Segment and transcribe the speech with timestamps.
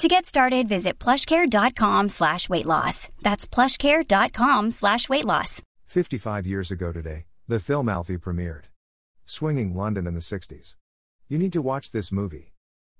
[0.00, 3.10] To get started, visit plushcare.com slash weight loss.
[3.20, 5.60] That's plushcare.com slash weight loss.
[5.88, 8.64] 55 years ago today, the film Alfie premiered.
[9.26, 10.74] Swinging London in the 60s.
[11.28, 12.54] You need to watch this movie.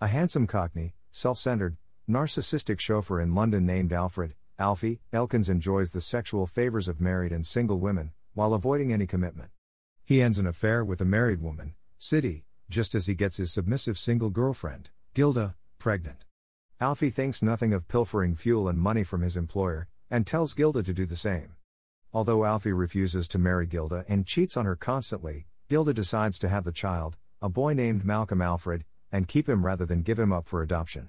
[0.00, 1.76] A handsome cockney, self centered,
[2.08, 7.44] narcissistic chauffeur in London named Alfred, Alfie, Elkins enjoys the sexual favors of married and
[7.44, 9.50] single women, while avoiding any commitment.
[10.02, 13.98] He ends an affair with a married woman, Siddie, just as he gets his submissive
[13.98, 16.24] single girlfriend, Gilda, pregnant.
[16.80, 20.94] Alfie thinks nothing of pilfering fuel and money from his employer, and tells Gilda to
[20.94, 21.56] do the same.
[22.14, 26.64] Although Alfie refuses to marry Gilda and cheats on her constantly, Gilda decides to have
[26.64, 30.46] the child, a boy named Malcolm Alfred, and keep him rather than give him up
[30.46, 31.08] for adoption.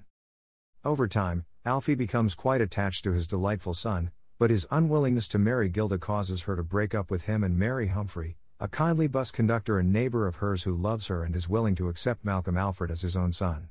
[0.82, 5.68] Over time, Alfie becomes quite attached to his delightful son, but his unwillingness to marry
[5.68, 9.78] Gilda causes her to break up with him and marry Humphrey, a kindly bus conductor
[9.78, 13.02] and neighbor of hers who loves her and is willing to accept Malcolm Alfred as
[13.02, 13.68] his own son.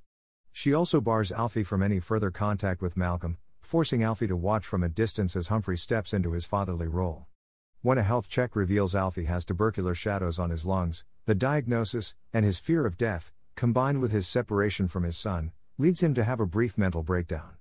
[0.51, 4.83] She also bars Alfie from any further contact with Malcolm, forcing Alfie to watch from
[4.83, 7.27] a distance as Humphrey steps into his fatherly role.
[7.81, 12.45] When a health check reveals Alfie has tubercular shadows on his lungs, the diagnosis, and
[12.45, 16.39] his fear of death, combined with his separation from his son, leads him to have
[16.39, 17.55] a brief mental breakdown.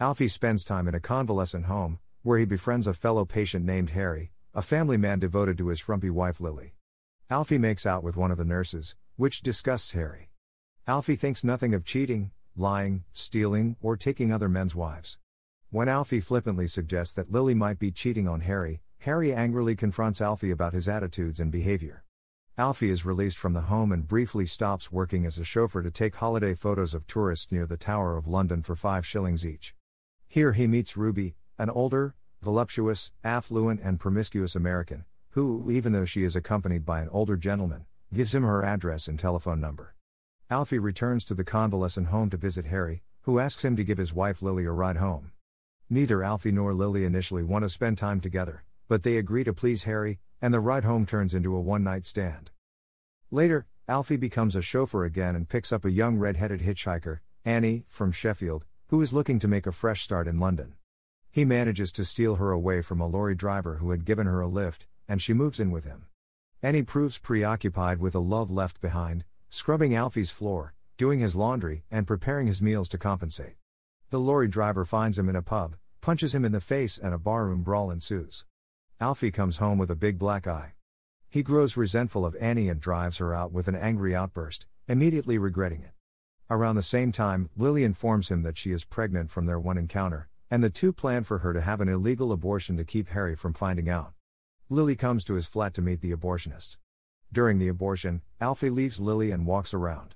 [0.00, 4.32] Alfie spends time in a convalescent home, where he befriends a fellow patient named Harry,
[4.54, 6.74] a family man devoted to his frumpy wife Lily.
[7.30, 10.30] Alfie makes out with one of the nurses, which disgusts Harry.
[10.86, 15.18] Alfie thinks nothing of cheating, lying, stealing, or taking other men's wives.
[15.70, 20.50] When Alfie flippantly suggests that Lily might be cheating on Harry, Harry angrily confronts Alfie
[20.50, 22.04] about his attitudes and behavior.
[22.56, 26.14] Alfie is released from the home and briefly stops working as a chauffeur to take
[26.14, 29.74] holiday photos of tourists near the Tower of London for five shillings each.
[30.28, 36.22] Here he meets Ruby, an older, voluptuous, affluent, and promiscuous American, who, even though she
[36.22, 39.93] is accompanied by an older gentleman, gives him her address and telephone number.
[40.50, 44.12] Alfie returns to the convalescent home to visit Harry, who asks him to give his
[44.12, 45.32] wife Lily a ride home.
[45.88, 49.84] Neither Alfie nor Lily initially want to spend time together, but they agree to please
[49.84, 52.50] Harry, and the ride home turns into a one night stand.
[53.30, 57.84] Later, Alfie becomes a chauffeur again and picks up a young red headed hitchhiker, Annie,
[57.88, 60.74] from Sheffield, who is looking to make a fresh start in London.
[61.30, 64.46] He manages to steal her away from a lorry driver who had given her a
[64.46, 66.04] lift, and she moves in with him.
[66.62, 72.08] Annie proves preoccupied with a love left behind, scrubbing Alfie's floor, doing his laundry, and
[72.08, 73.54] preparing his meals to compensate.
[74.10, 77.18] The lorry driver finds him in a pub, punches him in the face, and a
[77.18, 78.46] barroom brawl ensues.
[79.00, 80.72] Alfie comes home with a big black eye.
[81.30, 85.82] He grows resentful of Annie and drives her out with an angry outburst, immediately regretting
[85.82, 85.92] it.
[86.50, 90.28] Around the same time, Lily informs him that she is pregnant from their one encounter,
[90.50, 93.54] and the two plan for her to have an illegal abortion to keep Harry from
[93.54, 94.14] finding out.
[94.68, 96.76] Lily comes to his flat to meet the abortionists.
[97.34, 100.14] During the abortion, Alfie leaves Lily and walks around.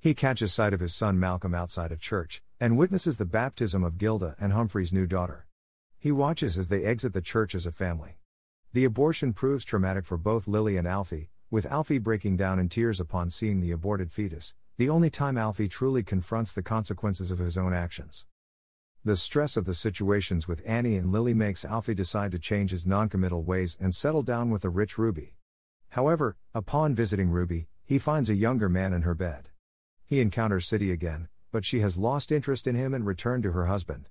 [0.00, 3.98] He catches sight of his son Malcolm outside a church, and witnesses the baptism of
[3.98, 5.46] Gilda and Humphrey's new daughter.
[5.98, 8.16] He watches as they exit the church as a family.
[8.72, 12.98] The abortion proves traumatic for both Lily and Alfie, with Alfie breaking down in tears
[12.98, 17.58] upon seeing the aborted fetus, the only time Alfie truly confronts the consequences of his
[17.58, 18.24] own actions.
[19.04, 22.86] The stress of the situations with Annie and Lily makes Alfie decide to change his
[22.86, 25.33] noncommittal ways and settle down with the rich Ruby.
[25.94, 29.50] However, upon visiting Ruby, he finds a younger man in her bed.
[30.04, 33.66] He encounters Siddie again, but she has lost interest in him and returned to her
[33.66, 34.08] husband.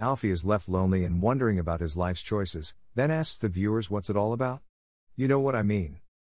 [0.00, 4.08] Alfie is left lonely and wondering about his life's choices, then asks the viewers what's
[4.08, 4.62] it all about?
[5.16, 6.00] You know what I mean.